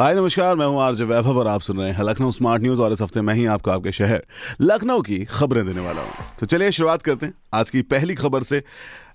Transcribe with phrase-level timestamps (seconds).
[0.00, 2.92] हाय, नमस्कार, मैं हूँ आरजे वैभव और आप सुन रहे हैं लखनऊ स्मार्ट न्यूज़ और
[2.92, 4.24] इस हफ़्ते मैं ही आपको, आपके शहर
[4.60, 6.10] लखनऊ की खबरें देने वाला हूँ।
[6.40, 8.62] तो चलिए शुरुआत करते हैं आज की पहली खबर से।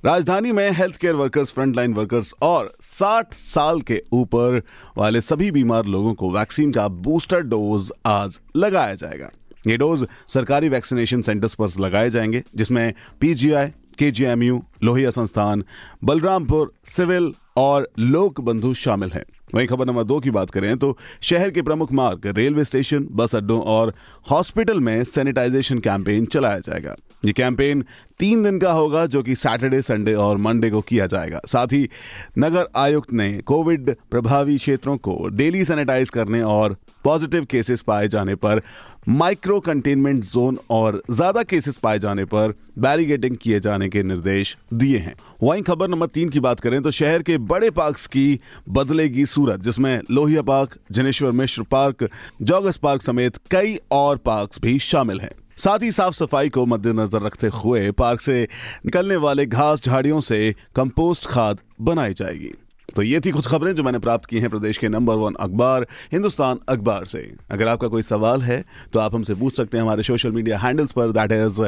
[0.06, 4.62] राजधानी में health care workers frontline workers और 60 साल के ऊपर
[4.98, 9.30] वाले सभी बीमार लोगों को वैक्सीन का बूस्टर डोज आज लगाया जाएगा।
[9.68, 13.68] ये डोज सरकारी वैक्सीनेशन सेंटर्स पर लगाए जाएँगे, जिसमें पीजीआई
[14.00, 15.64] केजीएमयू लोहिया संस्थान,
[16.04, 19.24] बलरामपुर, सिविल और लोक बंधु शामिल हैं।
[19.56, 23.36] वहीं खबर नंबर दो की बात करें तो शहर के प्रमुख मार्ग, रेलवे स्टेशन, बस
[23.36, 23.94] अड्डों और
[24.32, 26.96] हॉस्पिटल में सैनिटाइजेशन कैंपेन चलाया जाएगा।
[27.26, 27.84] ये कैंपेन
[28.20, 31.88] तीन दिन का होगा जो कि सैटरडे संडे और मंडे को किया जाएगा। साथ ही
[32.40, 38.36] नगर आयुक्त ने कोविड प्रभावी क्षेत्रों को डेली सैनिटाइज करने और पॉजिटिव केसेस पाए जाने
[38.36, 38.62] पर
[39.10, 44.98] माइक्रो कंटेनमेंट जोन और ज़्यादा केसेस पाए जाने पर बैरिगेटिंग किए जाने के निर्देश दिए
[44.98, 48.40] हैं। वहीं खबर नंबर तीन की बात करें तो शहर के बड़े पार्क्स की
[48.70, 52.10] बदलेगी सूरत, जिसमें Lohia park Janeshwar Mishra park
[52.42, 57.22] joggers park समेत कई और पार्क्स भी शामिल हैं। साथ ही साफ़ सफ़ाई को मद्देनजर
[57.22, 58.42] रखते हुए पार्क से
[58.86, 62.54] निकलने वाले घास झाड़ियों से कंपोस्ट खाद बनाई जाएगी।
[62.96, 65.86] तो ये थी कुछ खबरें जो मैंने प्राप्त की हैं प्रदेश के नंबर वन अखबार,
[66.12, 67.20] हिंदुस्तान अखबार से।
[67.52, 70.92] अगर आपका कोई सवाल है तो आप हमसे पूछ सकते हैं हमारे सोशल मीडिया हैंडल्स
[70.92, 71.62] पर that is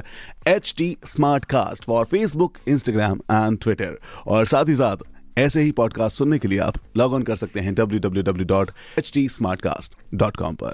[0.47, 0.95] H T
[1.45, 4.97] Smartcast for Facebook Instagram and Twitter और साथ ही साथ,
[5.37, 8.45] ऐसे ही पॉडकास्ट सुनने के लिए आप लॉग ऑन कर सकते हैं W W W
[8.45, 9.27] dot H T
[9.61, 10.73] Smartcast dot com पर।